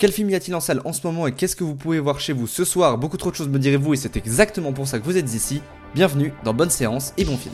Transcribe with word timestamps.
Quel 0.00 0.12
film 0.12 0.30
y 0.30 0.36
a-t-il 0.36 0.54
en 0.54 0.60
salle 0.60 0.80
en 0.84 0.92
ce 0.92 1.04
moment 1.04 1.26
et 1.26 1.32
qu'est-ce 1.32 1.56
que 1.56 1.64
vous 1.64 1.74
pouvez 1.74 1.98
voir 1.98 2.20
chez 2.20 2.32
vous 2.32 2.46
ce 2.46 2.64
soir 2.64 2.98
Beaucoup 2.98 3.16
trop 3.16 3.32
de 3.32 3.34
choses 3.34 3.48
me 3.48 3.58
direz-vous 3.58 3.94
et 3.94 3.96
c'est 3.96 4.16
exactement 4.16 4.72
pour 4.72 4.86
ça 4.86 5.00
que 5.00 5.04
vous 5.04 5.16
êtes 5.16 5.34
ici. 5.34 5.60
Bienvenue 5.92 6.32
dans 6.44 6.54
Bonne 6.54 6.70
séance 6.70 7.12
et 7.16 7.24
bon 7.24 7.36
film. 7.36 7.52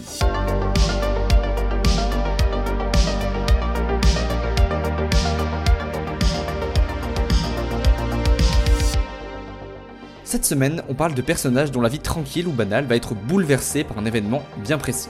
Cette 10.23 10.45
semaine, 10.45 10.83
on 10.91 10.95
parle 10.95 11.15
de 11.15 11.23
personnages 11.23 11.71
dont 11.71 11.81
la 11.81 11.89
vie 11.89 11.99
tranquille 11.99 12.47
ou 12.47 12.53
banale 12.53 12.85
va 12.85 12.97
être 12.97 13.15
bouleversée 13.15 13.85
par 13.85 13.97
un 13.97 14.05
événement 14.05 14.43
bien 14.59 14.77
précis. 14.77 15.09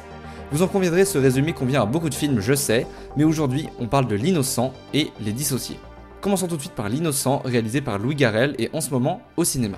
Vous 0.53 0.63
en 0.63 0.69
conviendrez, 0.69 1.05
ce 1.05 1.19
résumé 1.19 1.53
convient 1.53 1.83
à 1.83 1.87
beaucoup 1.87 2.11
de 2.11 2.15
films, 2.15 2.39
je 2.39 2.55
sais, 2.55 2.87
mais 3.17 3.25
aujourd'hui, 3.25 3.69
on 3.81 3.89
parle 3.89 4.07
de 4.07 4.15
l'innocent 4.15 4.73
et 4.93 5.11
les 5.21 5.33
dissociés. 5.33 5.81
Commençons 6.25 6.49
tout 6.49 6.57
de 6.57 6.63
suite 6.63 6.73
par 6.73 6.89
L'innocent, 6.89 7.43
réalisé 7.45 7.83
par 7.83 7.99
Louis 7.99 8.15
Garrel 8.15 8.55
et 8.59 8.71
en 8.73 8.81
ce 8.81 8.89
moment 8.89 9.21
au 9.37 9.45
cinéma. 9.45 9.77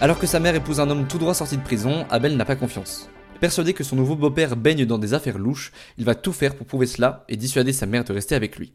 Alors 0.00 0.20
que 0.20 0.28
sa 0.28 0.38
mère 0.38 0.54
épouse 0.54 0.78
un 0.78 0.88
homme 0.88 1.08
tout 1.08 1.18
droit 1.18 1.34
sorti 1.34 1.56
de 1.56 1.62
prison, 1.64 2.06
Abel 2.08 2.36
n'a 2.36 2.44
pas 2.44 2.54
confiance. 2.54 3.10
Persuadé 3.40 3.72
que 3.72 3.82
son 3.82 3.96
nouveau 3.96 4.14
beau-père 4.14 4.54
baigne 4.54 4.86
dans 4.86 4.96
des 4.96 5.12
affaires 5.12 5.38
louches, 5.38 5.72
il 5.98 6.04
va 6.04 6.14
tout 6.14 6.32
faire 6.32 6.54
pour 6.54 6.68
prouver 6.68 6.86
cela 6.86 7.24
et 7.28 7.36
dissuader 7.36 7.72
sa 7.72 7.86
mère 7.86 8.04
de 8.04 8.12
rester 8.12 8.36
avec 8.36 8.56
lui. 8.56 8.72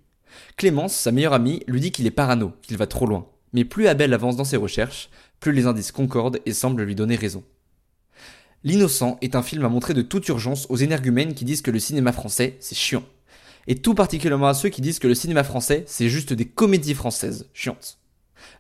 Clémence, 0.58 0.96
sa 0.96 1.14
meilleure 1.14 1.32
amie, 1.32 1.64
lui 1.68 1.80
dit 1.80 1.94
qu'il 1.94 2.08
est 2.08 2.12
parano, 2.12 2.52
qu'il 2.62 2.76
va 2.76 2.88
trop 2.88 3.06
loin. 3.06 3.26
Mais 3.54 3.64
plus 3.64 3.88
Abel 3.88 4.14
avance 4.14 4.36
dans 4.36 4.44
ses 4.44 4.58
recherches, 4.58 5.10
plus 5.40 5.54
les 5.54 5.66
indices 5.66 5.94
concordent 5.94 6.42
et 6.46 6.52
semblent 6.52 6.84
lui 6.84 6.94
donner 6.94 7.16
raison. 7.16 7.46
L'innocent 8.66 9.20
est 9.22 9.36
un 9.36 9.44
film 9.44 9.64
à 9.64 9.70
montrer 9.70 9.94
de 9.94 10.02
toute 10.02 10.28
urgence 10.28 10.66
aux 10.70 10.76
énergumènes 10.76 11.36
qui 11.36 11.46
disent 11.46 11.62
que 11.62 11.70
le 11.70 11.78
cinéma 11.78 12.12
français, 12.12 12.58
c'est 12.60 12.74
chiant. 12.74 13.04
Et 13.68 13.76
tout 13.76 13.94
particulièrement 13.94 14.48
à 14.48 14.56
ceux 14.56 14.70
qui 14.70 14.82
disent 14.82 14.98
que 14.98 15.08
le 15.08 15.14
cinéma 15.14 15.44
français, 15.44 15.84
c'est 15.86 16.10
juste 16.10 16.34
des 16.34 16.46
comédies 16.46 16.96
françaises 16.96 17.48
chiantes. 17.54 18.00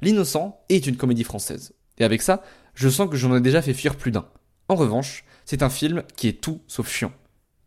L'innocent 0.03 0.59
est 0.69 0.85
une 0.85 0.95
comédie 0.95 1.23
française. 1.23 1.73
Et 1.97 2.03
avec 2.03 2.21
ça, 2.21 2.43
je 2.75 2.88
sens 2.88 3.09
que 3.09 3.15
j'en 3.15 3.35
ai 3.35 3.41
déjà 3.41 3.63
fait 3.63 3.73
fuir 3.73 3.95
plus 3.95 4.11
d'un. 4.11 4.27
En 4.69 4.75
revanche, 4.75 5.25
c'est 5.43 5.63
un 5.63 5.71
film 5.71 6.03
qui 6.15 6.27
est 6.27 6.39
tout 6.39 6.61
sauf 6.67 6.87
chiant. 6.87 7.11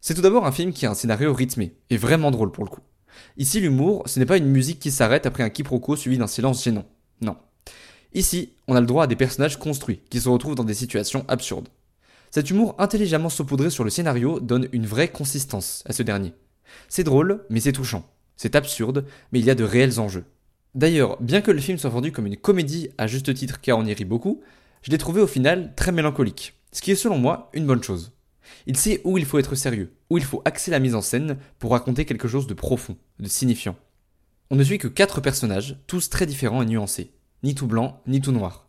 C'est 0.00 0.14
tout 0.14 0.22
d'abord 0.22 0.46
un 0.46 0.52
film 0.52 0.72
qui 0.72 0.86
a 0.86 0.92
un 0.92 0.94
scénario 0.94 1.34
rythmé, 1.34 1.74
et 1.90 1.96
vraiment 1.96 2.30
drôle 2.30 2.52
pour 2.52 2.62
le 2.62 2.70
coup. 2.70 2.82
Ici, 3.36 3.58
l'humour, 3.58 4.04
ce 4.06 4.20
n'est 4.20 4.26
pas 4.26 4.36
une 4.36 4.46
musique 4.46 4.78
qui 4.78 4.92
s'arrête 4.92 5.26
après 5.26 5.42
un 5.42 5.50
quiproquo 5.50 5.96
suivi 5.96 6.18
d'un 6.18 6.28
silence 6.28 6.62
gênant. 6.62 6.86
Non. 7.20 7.36
Ici, 8.14 8.52
on 8.68 8.76
a 8.76 8.80
le 8.80 8.86
droit 8.86 9.04
à 9.04 9.08
des 9.08 9.16
personnages 9.16 9.58
construits, 9.58 10.02
qui 10.08 10.20
se 10.20 10.28
retrouvent 10.28 10.54
dans 10.54 10.62
des 10.62 10.74
situations 10.74 11.24
absurdes. 11.26 11.68
Cet 12.30 12.50
humour 12.50 12.74
intelligemment 12.78 13.30
saupoudré 13.30 13.70
sur 13.70 13.84
le 13.84 13.90
scénario 13.90 14.40
donne 14.40 14.68
une 14.72 14.86
vraie 14.86 15.08
consistance 15.08 15.82
à 15.86 15.92
ce 15.92 16.02
dernier. 16.02 16.34
C'est 16.88 17.04
drôle, 17.04 17.44
mais 17.48 17.60
c'est 17.60 17.72
touchant. 17.72 18.04
C'est 18.36 18.54
absurde, 18.54 19.04
mais 19.32 19.40
il 19.40 19.46
y 19.46 19.50
a 19.50 19.54
de 19.54 19.64
réels 19.64 19.98
enjeux. 19.98 20.24
D'ailleurs, 20.74 21.20
bien 21.20 21.40
que 21.40 21.50
le 21.50 21.60
film 21.60 21.78
soit 21.78 21.90
vendu 21.90 22.12
comme 22.12 22.26
une 22.26 22.36
comédie 22.36 22.90
à 22.98 23.06
juste 23.06 23.32
titre 23.34 23.60
car 23.60 23.78
on 23.78 23.86
y 23.86 23.92
rit 23.92 24.04
beaucoup, 24.04 24.42
je 24.82 24.90
l'ai 24.90 24.98
trouvé 24.98 25.20
au 25.20 25.26
final 25.26 25.72
très 25.74 25.92
mélancolique, 25.92 26.54
ce 26.72 26.82
qui 26.82 26.92
est 26.92 26.96
selon 26.96 27.18
moi 27.18 27.50
une 27.52 27.66
bonne 27.66 27.82
chose. 27.82 28.12
Il 28.66 28.76
sait 28.76 29.00
où 29.04 29.18
il 29.18 29.24
faut 29.24 29.38
être 29.38 29.54
sérieux, 29.54 29.92
où 30.10 30.18
il 30.18 30.24
faut 30.24 30.42
axer 30.44 30.70
la 30.70 30.78
mise 30.78 30.94
en 30.94 31.00
scène 31.00 31.38
pour 31.58 31.72
raconter 31.72 32.04
quelque 32.04 32.28
chose 32.28 32.46
de 32.46 32.54
profond, 32.54 32.96
de 33.18 33.28
signifiant. 33.28 33.76
On 34.50 34.56
ne 34.56 34.64
suit 34.64 34.78
que 34.78 34.88
quatre 34.88 35.20
personnages, 35.20 35.78
tous 35.86 36.10
très 36.10 36.26
différents 36.26 36.62
et 36.62 36.66
nuancés, 36.66 37.12
ni 37.42 37.54
tout 37.54 37.66
blanc, 37.66 38.02
ni 38.06 38.20
tout 38.20 38.32
noir. 38.32 38.67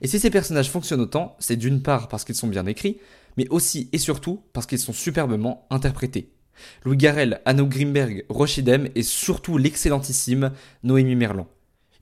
Et 0.00 0.08
si 0.08 0.18
ces 0.18 0.30
personnages 0.30 0.70
fonctionnent 0.70 1.00
autant, 1.00 1.36
c'est 1.38 1.56
d'une 1.56 1.82
part 1.82 2.08
parce 2.08 2.24
qu'ils 2.24 2.34
sont 2.34 2.48
bien 2.48 2.66
écrits, 2.66 2.98
mais 3.36 3.48
aussi 3.48 3.88
et 3.92 3.98
surtout 3.98 4.42
parce 4.52 4.66
qu'ils 4.66 4.78
sont 4.78 4.92
superbement 4.92 5.66
interprétés. 5.70 6.32
Louis 6.84 6.96
Garrel, 6.96 7.40
Anno 7.44 7.66
Grimberg, 7.66 8.24
Rochidem 8.28 8.88
et 8.94 9.02
surtout 9.02 9.58
l'excellentissime 9.58 10.52
Noémie 10.82 11.16
Merlan. 11.16 11.46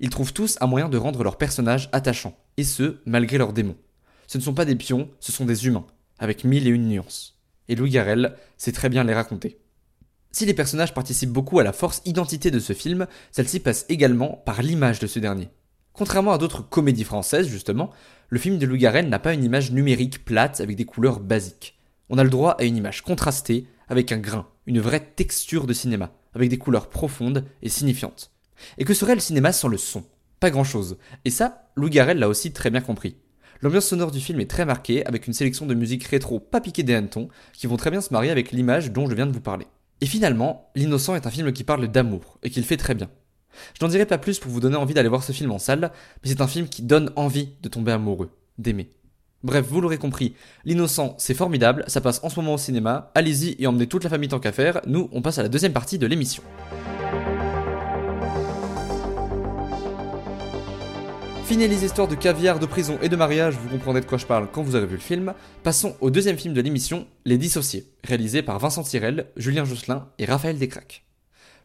Ils 0.01 0.11
trouvent 0.11 0.33
tous 0.33 0.57
un 0.61 0.67
moyen 0.67 0.89
de 0.89 0.97
rendre 0.97 1.25
leurs 1.25 1.39
personnages 1.39 1.89
attachants, 1.93 2.37
et 2.57 2.65
ce, 2.65 2.99
malgré 3.05 3.39
leurs 3.39 3.53
démons. 3.53 3.77
Ce 4.27 4.39
ne 4.39 4.43
sont 4.43 4.55
pas 4.55 4.65
des 4.65 4.77
pions, 4.77 5.11
ce 5.21 5.33
sont 5.33 5.45
des 5.45 5.67
humains, 5.67 5.87
avec 6.19 6.45
mille 6.45 6.67
et 6.67 6.71
une 6.71 6.89
nuances. 6.89 7.39
Et 7.69 7.75
Louis 7.75 7.91
Garrel 7.91 8.35
sait 8.57 8.73
très 8.73 8.89
bien 8.89 9.05
les 9.05 9.15
raconter. 9.15 9.59
Si 10.31 10.47
les 10.47 10.55
personnages 10.55 10.95
participent 10.95 11.33
beaucoup 11.33 11.59
à 11.59 11.65
la 11.65 11.73
force 11.73 12.03
identité 12.05 12.51
de 12.51 12.59
ce 12.59 12.73
film, 12.73 13.07
celle-ci 13.33 13.61
passe 13.61 13.87
également 13.89 14.43
par 14.45 14.63
l'image 14.63 14.99
de 15.01 15.07
ce 15.07 15.19
dernier. 15.19 15.49
Contrairement 15.99 16.33
à 16.33 16.39
d'autres 16.39 16.63
comédies 16.63 17.03
françaises, 17.03 17.49
justement, 17.49 17.91
le 18.29 18.39
film 18.39 18.57
de 18.57 18.67
Louis 18.67 18.83
n'a 18.83 19.19
pas 19.19 19.35
une 19.35 19.43
image 19.43 19.73
numérique 19.73 20.25
plate 20.25 20.61
avec 20.61 20.77
des 20.77 20.85
couleurs 20.85 21.19
basiques. 21.19 21.77
On 22.09 22.19
a 22.19 22.23
le 22.23 22.31
droit 22.31 22.53
à 22.53 22.63
une 22.63 22.77
image 22.77 23.03
contrastée, 23.03 23.67
avec 23.89 24.13
un 24.13 24.19
grain, 24.19 24.47
une 24.67 24.79
vraie 24.79 25.05
texture 25.05 25.67
de 25.67 25.73
cinéma, 25.73 26.13
avec 26.35 26.51
des 26.51 26.57
couleurs 26.57 26.89
profondes 26.89 27.47
et 27.63 27.69
signifiantes. 27.69 28.31
Et 28.79 28.85
que 28.85 28.95
serait 28.95 29.17
le 29.17 29.21
cinéma 29.21 29.51
sans 29.51 29.67
le 29.67 29.77
son? 29.77 30.05
Pas 30.39 30.51
grand-chose. 30.51 30.99
Et 31.25 31.31
ça, 31.31 31.69
Louis 31.75 31.91
Garrel 31.91 32.21
l'a 32.21 32.29
aussi 32.29 32.53
très 32.53 32.71
bien 32.71 32.81
compris. 32.81 33.17
L'ambiance 33.61 33.87
sonore 33.87 34.13
du 34.13 34.21
film 34.21 34.39
est 34.39 34.49
très 34.49 34.65
marquée, 34.65 35.05
avec 35.05 35.27
une 35.27 35.33
sélection 35.33 35.67
de 35.67 35.75
musique 35.75 36.05
rétro 36.05 36.39
pas 36.39 36.61
piquée 36.61 36.85
des 36.85 36.95
hannetons, 36.95 37.29
qui 37.53 37.67
vont 37.67 37.77
très 37.77 37.91
bien 37.91 38.01
se 38.01 38.13
marier 38.13 38.31
avec 38.31 38.53
l'image 38.53 38.93
dont 38.93 39.11
je 39.11 39.17
viens 39.17 39.27
de 39.27 39.33
vous 39.33 39.41
parler. 39.41 39.67
Et 40.01 40.07
finalement, 40.07 40.71
L'Innocent 40.77 41.17
est 41.17 41.27
un 41.27 41.33
film 41.33 41.53
qui 41.53 41.65
parle 41.65 41.89
d'amour, 41.89 42.39
et 42.45 42.51
qu'il 42.51 42.63
fait 42.63 42.77
très 42.77 42.95
bien. 42.95 43.11
Je 43.79 43.85
n'en 43.85 43.91
dirai 43.91 44.07
pas 44.07 44.19
plus 44.19 44.39
pour 44.39 44.51
vous 44.51 44.61
donner 44.61 44.77
envie 44.77 44.95
d'aller 44.95 45.09
voir 45.09 45.23
ce 45.23 45.33
film 45.33 45.51
en 45.51 45.59
salle, 45.59 45.91
mais 46.23 46.31
c'est 46.31 46.41
un 46.41 46.47
film 46.47 46.69
qui 46.69 46.83
donne 46.83 47.13
envie 47.17 47.51
de 47.63 47.69
tomber 47.69 47.93
amoureux, 47.93 48.31
d'aimer. 48.59 48.91
Bref, 49.45 49.67
vous 49.69 49.81
l'aurez 49.81 49.99
compris, 49.99 50.35
L'innocent, 50.65 51.15
c'est 51.19 51.35
formidable, 51.35 51.85
ça 51.87 52.01
passe 52.01 52.21
en 52.25 52.29
ce 52.29 52.37
moment 52.37 52.55
au 52.55 52.59
cinéma, 52.59 53.13
allez-y 53.15 53.55
et 53.61 53.67
emmenez 53.69 53.87
toute 53.87 54.03
la 54.03 54.11
famille 54.11 54.29
tant 54.29 54.41
qu'à 54.41 54.53
faire, 54.53 54.81
nous 54.87 55.09
on 55.13 55.23
passe 55.23 55.39
à 55.39 55.43
la 55.43 55.49
deuxième 55.49 55.73
partie 55.73 55.99
de 55.99 56.07
l'émission. 56.07 56.43
Fini 61.49 61.67
les 61.67 61.83
histoires 61.83 62.09
de 62.09 62.15
caviar, 62.15 62.59
de 62.59 62.67
prison 62.67 62.99
et 63.01 63.09
de 63.09 63.17
mariage, 63.17 63.55
vous 63.55 63.71
comprendrez 63.71 64.03
de 64.03 64.07
quoi 64.07 64.19
je 64.19 64.27
parle 64.27 64.49
quand 64.53 64.63
vous 64.63 64.77
aurez 64.77 64.85
vu 64.85 64.97
le 64.97 65.01
film. 65.01 65.33
Passons 65.63 65.97
au 66.03 66.11
deuxième 66.11 66.37
film 66.37 66.53
de 66.53 66.61
l'émission, 66.61 67.07
Les 67.25 67.39
Dissociés, 67.39 67.87
réalisé 68.05 68.43
par 68.43 68.59
Vincent 68.59 68.83
Tirel, 68.83 69.29
Julien 69.35 69.65
Josselin 69.65 70.09
et 70.19 70.27
Raphaël 70.27 70.59
Descraques. 70.59 71.08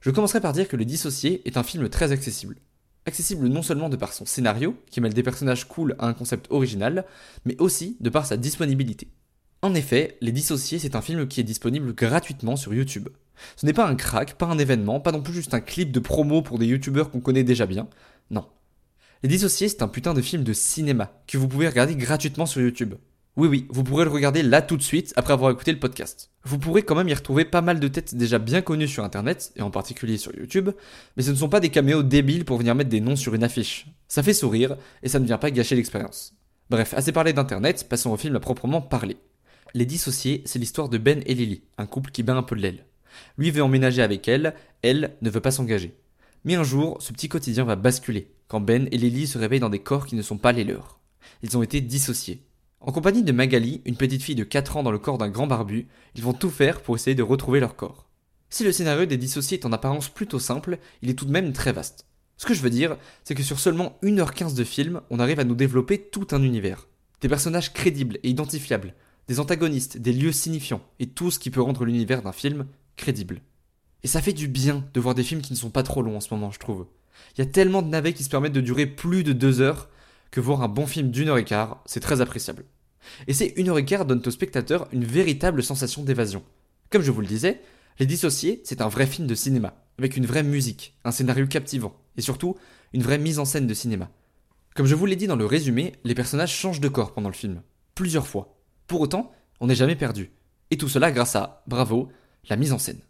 Je 0.03 0.12
commencerai 0.12 0.41
par 0.41 0.52
dire 0.52 0.68
que 0.68 0.75
Le 0.75 0.84
Dissocié 0.84 1.41
est 1.46 1.56
un 1.56 1.64
film 1.64 1.88
très 1.88 2.12
accessible. 2.12 2.58
Accessible 3.06 3.47
non 3.47 3.62
seulement 3.62 3.88
de 3.88 3.96
par 3.96 4.12
son 4.12 4.25
scénario, 4.25 4.75
qui 4.91 5.00
mêle 5.00 5.14
des 5.14 5.24
personnages 5.24 5.66
cool 5.66 5.96
à 5.97 6.08
un 6.08 6.14
concept 6.14 6.47
original, 6.50 7.06
mais 7.46 7.56
aussi 7.62 7.96
de 8.02 8.09
par 8.09 8.25
sa 8.25 8.36
disponibilité. 8.36 9.08
En 9.62 9.74
effet, 9.74 10.18
Les 10.19 10.34
Dissociés, 10.34 10.78
c'est 10.78 10.97
un 10.97 11.02
film 11.02 11.25
qui 11.25 11.40
est 11.40 11.46
disponible 11.46 11.94
gratuitement 11.96 12.58
sur 12.58 12.74
YouTube. 12.74 13.08
Ce 13.56 13.66
n'est 13.66 13.72
pas 13.72 13.88
un 13.88 13.96
crack, 13.96 14.34
pas 14.34 14.47
un 14.47 14.58
événement, 14.58 15.00
pas 15.00 15.14
non 15.14 15.22
plus 15.22 15.34
juste 15.34 15.53
un 15.53 15.62
clip 15.62 15.94
de 15.94 16.02
promo 16.02 16.41
pour 16.41 16.59
des 16.59 16.66
youtubeurs 16.66 17.09
qu'on 17.09 17.22
connaît 17.22 17.46
déjà 17.46 17.66
bien. 17.66 17.88
Non. 18.30 18.46
Les 19.24 19.30
Dissociés, 19.30 19.70
c'est 19.70 19.84
un 19.84 19.88
putain 19.88 20.14
de 20.14 20.22
film 20.22 20.44
de 20.44 20.52
cinéma 20.52 21.14
que 21.28 21.38
vous 21.38 21.47
pouvez 21.47 21.70
regarder 21.70 21.96
gratuitement 21.96 22.46
sur 22.46 22.59
YouTube. 22.59 22.96
Oui, 23.36 23.48
oui, 23.48 23.66
vous 23.72 23.84
pourrez 23.84 24.06
le 24.06 24.12
regarder 24.12 24.44
là 24.44 24.62
tout 24.62 24.78
de 24.78 24.84
suite 24.84 25.12
après 25.16 25.34
avoir 25.34 25.50
écouté 25.50 25.72
le 25.72 25.80
podcast. 25.80 26.30
Vous 26.44 26.60
pourrez 26.60 26.84
quand 26.84 26.94
même 26.94 27.08
y 27.08 27.14
retrouver 27.16 27.46
pas 27.46 27.62
mal 27.62 27.80
de 27.80 27.88
têtes 27.88 28.14
déjà 28.14 28.38
bien 28.38 28.62
connues 28.62 28.88
sur 28.88 29.04
internet, 29.04 29.52
et 29.56 29.64
en 29.64 29.72
particulier 29.72 30.18
sur 30.18 30.36
YouTube, 30.38 30.70
mais 31.18 31.24
ce 31.24 31.32
ne 31.32 31.36
sont 31.36 31.50
pas 31.50 31.60
des 31.60 31.70
caméos 31.70 32.04
débiles 32.04 32.46
pour 32.46 32.60
venir 32.60 32.76
mettre 32.76 32.92
des 32.92 33.02
noms 33.02 33.16
sur 33.16 33.34
une 33.34 33.44
affiche. 33.44 33.88
Ça 34.08 34.22
fait 34.22 34.36
sourire, 34.36 34.78
et 35.02 35.10
ça 35.10 35.20
ne 35.20 35.26
vient 35.26 35.40
pas 35.40 35.50
gâcher 35.50 35.76
l'expérience. 35.76 36.36
Bref, 36.70 36.94
assez 36.94 37.12
parlé 37.12 37.34
d'internet, 37.34 37.88
passons 37.90 38.12
au 38.12 38.18
film 38.18 38.36
à 38.36 38.40
proprement 38.40 38.82
parler. 38.82 39.18
Les 39.74 39.88
dissociés, 39.88 40.44
c'est 40.46 40.60
l'histoire 40.60 40.90
de 40.90 41.00
Ben 41.00 41.24
et 41.26 41.34
Lily, 41.34 41.64
un 41.80 41.88
couple 41.88 42.12
qui 42.12 42.22
bat 42.22 42.36
un 42.36 42.44
peu 42.44 42.56
de 42.56 42.62
l'aile. 42.62 42.86
Lui 43.40 43.50
veut 43.50 43.64
emménager 43.64 44.04
avec 44.04 44.28
elle, 44.28 44.54
elle 44.84 45.16
ne 45.24 45.32
veut 45.32 45.40
pas 45.40 45.50
s'engager. 45.50 45.96
Mais 46.46 46.54
un 46.54 46.64
jour, 46.64 47.02
ce 47.02 47.12
petit 47.12 47.30
quotidien 47.30 47.64
va 47.64 47.76
basculer, 47.76 48.28
quand 48.48 48.62
Ben 48.62 48.88
et 48.92 48.98
Lily 49.00 49.26
se 49.26 49.40
réveillent 49.40 49.60
dans 49.60 49.72
des 49.72 49.80
corps 49.80 50.06
qui 50.06 50.16
ne 50.16 50.22
sont 50.22 50.38
pas 50.38 50.52
les 50.52 50.64
leurs. 50.64 51.00
Ils 51.42 51.58
ont 51.58 51.64
été 51.64 51.82
dissociés. 51.82 52.44
En 52.86 52.92
compagnie 52.92 53.24
de 53.24 53.32
Magali, 53.32 53.82
une 53.86 53.96
petite 53.96 54.24
fille 54.24 54.36
de 54.36 54.44
4 54.44 54.76
ans 54.76 54.84
dans 54.84 54.92
le 54.92 55.00
corps 55.00 55.18
d'un 55.18 55.30
grand 55.30 55.48
barbu, 55.48 55.88
ils 56.16 56.22
vont 56.22 56.34
tout 56.34 56.50
faire 56.50 56.82
pour 56.82 56.96
essayer 56.96 57.16
de 57.16 57.24
retrouver 57.24 57.62
leur 57.62 57.78
corps. 57.78 58.10
Si 58.50 58.66
le 58.66 58.74
scénario 58.74 59.06
des 59.06 59.16
dissociés 59.16 59.58
est 59.58 59.66
en 59.66 59.72
apparence 59.72 60.10
plutôt 60.10 60.38
simple, 60.38 60.78
il 61.02 61.09
est 61.09 61.14
tout 61.14 61.24
de 61.24 61.32
même 61.32 61.53
très 61.53 61.72
vaste. 61.72 62.06
Ce 62.35 62.46
que 62.46 62.53
je 62.53 62.62
veux 62.62 62.70
dire, 62.70 62.97
c'est 63.24 63.35
que 63.35 63.41
sur 63.41 63.58
seulement 63.58 63.97
1h15 64.03 64.53
de 64.53 64.66
film, 64.66 65.00
on 65.09 65.20
arrive 65.20 65.40
à 65.40 65.46
nous 65.46 65.56
développer 65.56 65.97
tout 65.97 66.28
un 66.32 66.44
univers. 66.44 66.90
Des 67.22 67.30
personnages 67.30 67.72
crédibles 67.72 68.20
et 68.22 68.30
identifiables, 68.30 68.96
des 69.29 69.40
antagonistes, 69.40 69.97
des 69.97 70.12
lieux 70.12 70.34
signifiants, 70.34 70.84
et 71.00 71.08
tout 71.08 71.32
ce 71.32 71.40
qui 71.40 71.52
peut 71.52 71.62
rendre 71.62 71.86
l'univers 71.86 72.22
d'un 72.22 72.34
film 72.34 72.66
crédible. 72.97 73.40
Et 74.03 74.08
ça 74.09 74.22
fait 74.22 74.34
du 74.34 74.50
bien 74.50 74.84
de 74.94 75.00
voir 75.00 75.16
des 75.16 75.24
films 75.24 75.41
qui 75.41 75.53
ne 75.53 75.58
sont 75.58 75.70
pas 75.70 75.84
trop 75.84 76.02
longs 76.02 76.18
en 76.18 76.22
ce 76.22 76.34
moment, 76.34 76.52
je 76.52 76.59
trouve. 76.59 76.86
Il 77.38 77.46
y 77.46 77.47
a 77.47 77.50
tellement 77.50 77.82
de 77.82 77.88
navets 77.88 78.12
qui 78.12 78.26
se 78.26 78.29
permettent 78.29 78.52
de 78.52 78.59
durer 78.59 78.88
plus 78.88 79.24
de 79.24 79.32
2 79.32 79.62
heures 79.62 79.88
que 80.32 80.41
voir 80.41 80.64
un 80.64 80.68
bon 80.68 80.86
film 80.86 81.12
d'une 81.12 81.29
heure 81.29 81.38
et 81.38 81.46
quart, 81.46 81.82
c'est 81.86 82.02
très 82.02 82.20
appréciable. 82.20 82.66
Et 83.28 83.34
ces 83.34 83.53
une 83.58 83.70
heure 83.70 83.78
et 83.78 83.85
quart 83.85 84.05
donnent 84.05 84.23
au 84.26 84.32
spectateur 84.32 84.88
une 84.91 85.05
véritable 85.05 85.64
sensation 85.64 86.03
d'évasion. 86.03 86.44
Comme 86.90 87.02
je 87.02 87.11
vous 87.11 87.22
le 87.22 87.28
disais, 87.28 87.61
Les 88.00 88.05
Dissociés, 88.05 88.61
c'est 88.64 88.82
un 88.82 88.88
vrai 88.88 89.08
film 89.08 89.28
de 89.28 89.35
cinéma, 89.35 89.76
avec 89.97 90.17
une 90.17 90.26
vraie 90.26 90.44
musique, 90.44 90.96
un 91.03 91.11
scénario 91.11 91.47
captivant, 91.47 91.96
et 92.17 92.22
surtout, 92.22 92.55
une 92.94 93.03
vraie 93.03 93.17
mise 93.17 93.40
en 93.40 93.46
scène 93.46 93.67
de 93.67 93.73
cinéma. 93.73 94.09
Comme 94.76 94.85
je 94.85 94.96
vous 94.96 95.05
l'ai 95.05 95.16
dit 95.16 95.28
dans 95.28 95.35
le 95.35 95.46
résumé, 95.46 95.94
les 96.03 96.16
personnages 96.16 96.53
changent 96.53 96.79
de 96.79 96.88
corps 96.88 97.14
pendant 97.14 97.29
le 97.29 97.35
film, 97.35 97.61
plusieurs 97.96 98.28
fois. 98.28 98.58
Pour 98.88 99.02
autant, 99.02 99.32
on 99.59 99.67
n'est 99.67 99.76
jamais 99.76 99.96
perdu. 99.96 100.32
Et 100.72 100.78
tout 100.78 100.90
cela 100.90 101.11
grâce 101.11 101.35
à, 101.35 101.64
bravo, 101.67 102.09
la 102.50 102.55
mise 102.55 102.73
en 102.73 102.79
scène. 102.79 103.02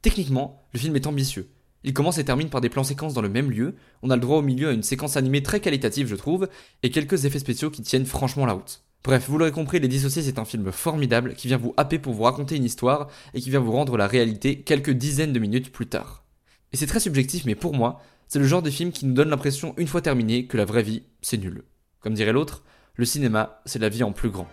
Techniquement, 0.00 0.64
le 0.72 0.78
film 0.78 0.94
est 0.96 1.06
ambitieux. 1.06 1.48
Il 1.84 1.92
commence 1.92 2.18
et 2.18 2.24
termine 2.24 2.48
par 2.48 2.60
des 2.60 2.68
plans 2.68 2.84
séquences 2.84 3.14
dans 3.14 3.22
le 3.22 3.28
même 3.28 3.50
lieu, 3.50 3.74
on 4.02 4.10
a 4.10 4.14
le 4.16 4.20
droit 4.20 4.38
au 4.38 4.42
milieu 4.42 4.68
à 4.68 4.72
une 4.72 4.84
séquence 4.84 5.16
animée 5.16 5.42
très 5.42 5.60
qualitative 5.60 6.06
je 6.06 6.14
trouve, 6.14 6.48
et 6.82 6.90
quelques 6.90 7.24
effets 7.24 7.40
spéciaux 7.40 7.70
qui 7.70 7.82
tiennent 7.82 8.06
franchement 8.06 8.46
la 8.46 8.52
route. 8.52 8.84
Bref, 9.04 9.28
vous 9.28 9.36
l'aurez 9.36 9.50
compris, 9.50 9.80
Les 9.80 9.88
Dissociés 9.88 10.22
c'est 10.22 10.38
un 10.38 10.44
film 10.44 10.70
formidable 10.70 11.34
qui 11.34 11.48
vient 11.48 11.56
vous 11.56 11.74
happer 11.76 11.98
pour 11.98 12.14
vous 12.14 12.22
raconter 12.22 12.54
une 12.54 12.64
histoire 12.64 13.08
et 13.34 13.40
qui 13.40 13.50
vient 13.50 13.58
vous 13.58 13.72
rendre 13.72 13.96
la 13.96 14.06
réalité 14.06 14.60
quelques 14.60 14.92
dizaines 14.92 15.32
de 15.32 15.40
minutes 15.40 15.72
plus 15.72 15.88
tard. 15.88 16.24
Et 16.72 16.76
c'est 16.76 16.86
très 16.86 17.00
subjectif 17.00 17.44
mais 17.44 17.56
pour 17.56 17.74
moi, 17.74 18.00
c'est 18.28 18.38
le 18.38 18.44
genre 18.44 18.62
de 18.62 18.70
film 18.70 18.92
qui 18.92 19.04
nous 19.04 19.14
donne 19.14 19.30
l'impression 19.30 19.74
une 19.76 19.88
fois 19.88 20.02
terminé 20.02 20.46
que 20.46 20.56
la 20.56 20.64
vraie 20.64 20.84
vie 20.84 21.02
c'est 21.20 21.36
nul. 21.36 21.64
Comme 21.98 22.14
dirait 22.14 22.32
l'autre, 22.32 22.62
le 22.94 23.04
cinéma 23.04 23.60
c'est 23.64 23.80
la 23.80 23.88
vie 23.88 24.04
en 24.04 24.12
plus 24.12 24.30
grand. 24.30 24.46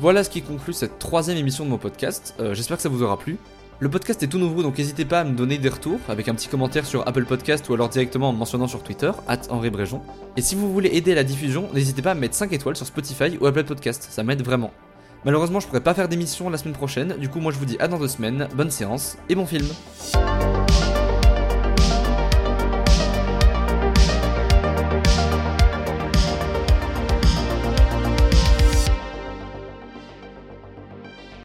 Voilà 0.00 0.24
ce 0.24 0.30
qui 0.30 0.42
conclut 0.42 0.72
cette 0.72 0.98
troisième 0.98 1.38
émission 1.38 1.64
de 1.64 1.70
mon 1.70 1.78
podcast. 1.78 2.34
Euh, 2.40 2.52
j'espère 2.52 2.78
que 2.78 2.82
ça 2.82 2.88
vous 2.88 3.04
aura 3.04 3.16
plu. 3.16 3.36
Le 3.80 3.88
podcast 3.88 4.20
est 4.24 4.26
tout 4.26 4.38
nouveau, 4.38 4.64
donc 4.64 4.76
n'hésitez 4.76 5.04
pas 5.04 5.20
à 5.20 5.24
me 5.24 5.36
donner 5.36 5.56
des 5.56 5.68
retours 5.68 6.00
avec 6.08 6.26
un 6.28 6.34
petit 6.34 6.48
commentaire 6.48 6.84
sur 6.84 7.06
Apple 7.06 7.24
Podcast 7.24 7.68
ou 7.68 7.74
alors 7.74 7.88
directement 7.88 8.30
en 8.30 8.32
me 8.32 8.38
mentionnant 8.38 8.66
sur 8.66 8.82
Twitter, 8.82 9.12
at 9.28 9.42
Henri 9.50 9.70
Bréjon. 9.70 10.02
Et 10.36 10.42
si 10.42 10.56
vous 10.56 10.72
voulez 10.72 10.88
aider 10.96 11.12
à 11.12 11.14
la 11.14 11.22
diffusion, 11.22 11.68
n'hésitez 11.72 12.02
pas 12.02 12.10
à 12.10 12.14
mettre 12.14 12.34
5 12.34 12.52
étoiles 12.52 12.74
sur 12.74 12.86
Spotify 12.86 13.38
ou 13.40 13.46
Apple 13.46 13.62
Podcast, 13.62 14.08
ça 14.10 14.24
m'aide 14.24 14.42
vraiment. 14.42 14.72
Malheureusement, 15.24 15.60
je 15.60 15.68
pourrais 15.68 15.80
pas 15.80 15.94
faire 15.94 16.08
d'émission 16.08 16.50
la 16.50 16.58
semaine 16.58 16.74
prochaine, 16.74 17.14
du 17.20 17.28
coup, 17.28 17.38
moi 17.38 17.52
je 17.52 17.58
vous 17.58 17.66
dis 17.66 17.76
à 17.78 17.86
dans 17.86 18.00
deux 18.00 18.08
semaines, 18.08 18.48
bonne 18.56 18.72
séance 18.72 19.16
et 19.28 19.36
bon 19.36 19.46
film. 19.46 19.68